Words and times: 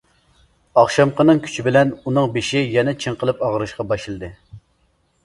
ئاخشامقىنىڭ 0.83 1.41
كۈچى 1.43 1.65
بىلەن 1.67 1.91
ئۇنىڭ 2.03 2.29
بېشى 2.37 2.63
يەنە 2.77 2.95
چىڭقىلىپ 3.05 3.45
ئاغرىشقا 3.49 3.87
باشلىدى. 3.93 4.31